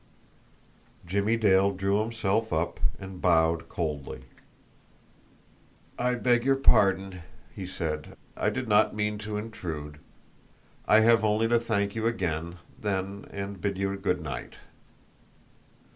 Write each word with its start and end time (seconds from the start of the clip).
Jimmie 1.05 1.37
Dale 1.37 1.69
drew 1.69 1.99
himself 1.99 2.51
up, 2.51 2.79
and 2.99 3.21
bowed 3.21 3.69
coldly. 3.69 4.23
"I 5.99 6.15
beg 6.15 6.43
your 6.43 6.55
pardon," 6.55 7.21
he 7.53 7.67
said. 7.67 8.17
"I 8.35 8.49
did 8.49 8.67
not 8.67 8.95
mean 8.95 9.19
to 9.19 9.37
intrude. 9.37 9.99
I 10.87 11.01
have 11.01 11.23
only 11.23 11.47
to 11.49 11.59
thank 11.59 11.93
you 11.93 12.07
again, 12.07 12.55
then, 12.79 13.27
and 13.29 13.61
bid 13.61 13.77
you 13.77 13.95
good 13.95 14.23
night." 14.23 14.55